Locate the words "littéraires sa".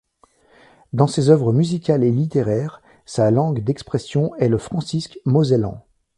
2.09-3.29